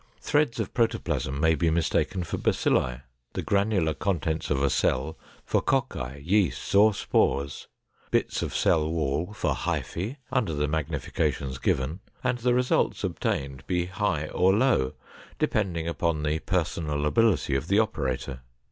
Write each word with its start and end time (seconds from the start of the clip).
Threads 0.19 0.59
of 0.59 0.73
protoplasm 0.73 1.39
may 1.39 1.53
be 1.53 1.69
mistaken 1.69 2.23
for 2.23 2.39
bacilli; 2.39 3.01
the 3.33 3.43
granular 3.43 3.93
contents 3.93 4.49
of 4.49 4.63
a 4.63 4.69
cell 4.71 5.15
for 5.45 5.61
cocci, 5.61 6.23
yeasts, 6.25 6.73
or 6.73 6.91
spores; 6.95 7.67
bits 8.09 8.41
of 8.41 8.55
cell 8.55 8.89
wall 8.91 9.31
for 9.31 9.53
hyphae 9.53 10.17
under 10.31 10.55
the 10.55 10.65
magnifications 10.67 11.61
given, 11.61 11.99
and 12.23 12.39
the 12.39 12.55
results 12.55 13.03
obtained 13.03 13.63
be 13.67 13.85
high 13.85 14.25
or 14.29 14.51
low, 14.55 14.95
depending 15.37 15.87
upon 15.87 16.23
the 16.23 16.39
personal 16.39 17.05
ability 17.05 17.55
of 17.55 17.67
the 17.67 17.77
operator. 17.77 18.41